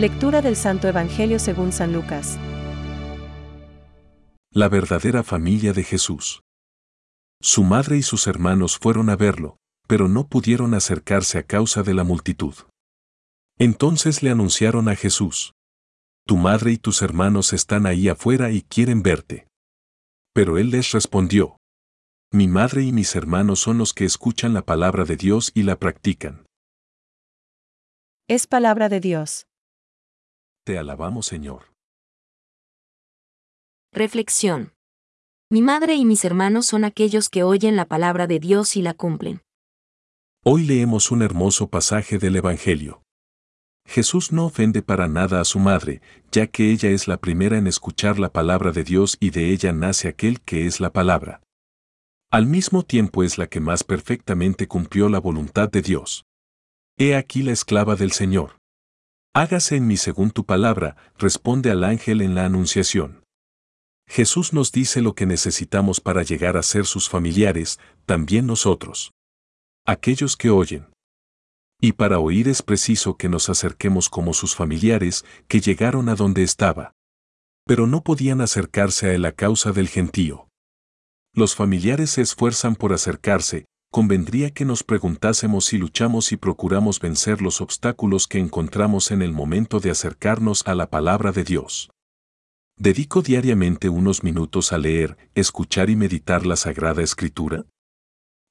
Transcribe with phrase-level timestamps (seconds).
[0.00, 2.38] Lectura del Santo Evangelio según San Lucas.
[4.50, 6.40] La verdadera familia de Jesús.
[7.42, 11.92] Su madre y sus hermanos fueron a verlo, pero no pudieron acercarse a causa de
[11.92, 12.54] la multitud.
[13.58, 15.52] Entonces le anunciaron a Jesús.
[16.26, 19.48] Tu madre y tus hermanos están ahí afuera y quieren verte.
[20.32, 21.58] Pero él les respondió.
[22.32, 25.78] Mi madre y mis hermanos son los que escuchan la palabra de Dios y la
[25.78, 26.46] practican.
[28.28, 29.44] Es palabra de Dios.
[30.64, 31.72] Te alabamos Señor.
[33.92, 34.74] Reflexión.
[35.50, 38.94] Mi madre y mis hermanos son aquellos que oyen la palabra de Dios y la
[38.94, 39.40] cumplen.
[40.44, 43.02] Hoy leemos un hermoso pasaje del Evangelio.
[43.86, 47.66] Jesús no ofende para nada a su madre, ya que ella es la primera en
[47.66, 51.40] escuchar la palabra de Dios y de ella nace aquel que es la palabra.
[52.30, 56.26] Al mismo tiempo es la que más perfectamente cumplió la voluntad de Dios.
[56.96, 58.59] He aquí la esclava del Señor.
[59.32, 63.22] Hágase en mí según tu palabra, responde al ángel en la Anunciación.
[64.08, 69.12] Jesús nos dice lo que necesitamos para llegar a ser sus familiares, también nosotros.
[69.86, 70.88] Aquellos que oyen.
[71.80, 76.42] Y para oír es preciso que nos acerquemos como sus familiares, que llegaron a donde
[76.42, 76.92] estaba.
[77.64, 80.48] Pero no podían acercarse a él a causa del gentío.
[81.32, 87.42] Los familiares se esfuerzan por acercarse, convendría que nos preguntásemos si luchamos y procuramos vencer
[87.42, 91.90] los obstáculos que encontramos en el momento de acercarnos a la palabra de Dios.
[92.78, 97.66] ¿Dedico diariamente unos minutos a leer, escuchar y meditar la Sagrada Escritura?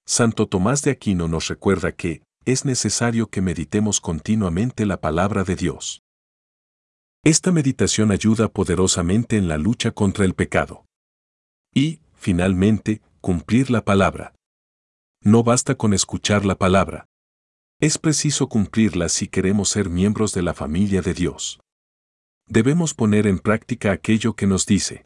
[0.06, 5.56] Santo Tomás de Aquino nos recuerda que es necesario que meditemos continuamente la palabra de
[5.56, 6.02] Dios.
[7.24, 10.86] Esta meditación ayuda poderosamente en la lucha contra el pecado.
[11.74, 14.34] Y, finalmente, cumplir la palabra.
[15.22, 17.06] No basta con escuchar la palabra.
[17.80, 21.60] Es preciso cumplirla si queremos ser miembros de la familia de Dios
[22.50, 25.06] debemos poner en práctica aquello que nos dice.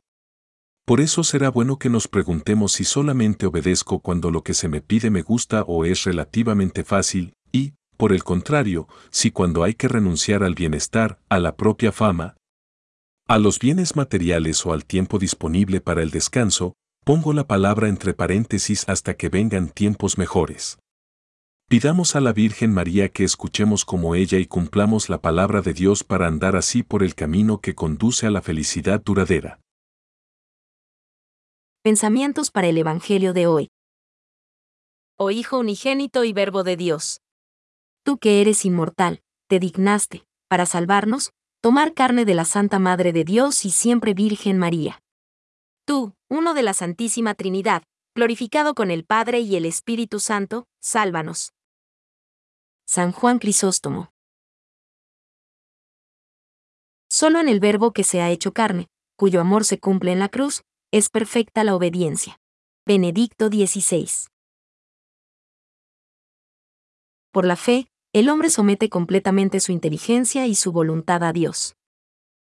[0.85, 4.81] Por eso será bueno que nos preguntemos si solamente obedezco cuando lo que se me
[4.81, 9.87] pide me gusta o es relativamente fácil, y, por el contrario, si cuando hay que
[9.87, 12.35] renunciar al bienestar, a la propia fama,
[13.27, 16.73] a los bienes materiales o al tiempo disponible para el descanso,
[17.03, 20.79] pongo la palabra entre paréntesis hasta que vengan tiempos mejores.
[21.67, 26.03] Pidamos a la Virgen María que escuchemos como ella y cumplamos la palabra de Dios
[26.03, 29.59] para andar así por el camino que conduce a la felicidad duradera.
[31.81, 33.69] Pensamientos para el Evangelio de hoy.
[35.17, 37.21] Oh Hijo unigénito y Verbo de Dios.
[38.03, 41.31] Tú que eres inmortal, te dignaste, para salvarnos,
[41.61, 45.02] tomar carne de la Santa Madre de Dios y siempre Virgen María.
[45.93, 47.83] Tú, uno de la Santísima Trinidad,
[48.15, 51.53] glorificado con el Padre y el Espíritu Santo, sálvanos.
[52.87, 54.09] San Juan Crisóstomo.
[57.11, 60.29] Solo en el Verbo que se ha hecho carne, cuyo amor se cumple en la
[60.29, 62.39] cruz, es perfecta la obediencia.
[62.87, 64.09] Benedicto XVI.
[67.31, 71.75] Por la fe, el hombre somete completamente su inteligencia y su voluntad a Dios.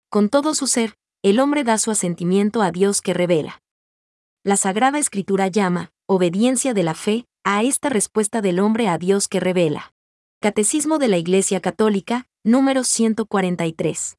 [0.09, 0.94] Con todo su ser,
[1.25, 3.62] el hombre da su asentimiento a Dios que revela.
[4.45, 9.27] La Sagrada Escritura llama, obediencia de la fe, a esta respuesta del hombre a Dios
[9.27, 9.95] que revela.
[10.43, 14.19] Catecismo de la Iglesia Católica, número 143.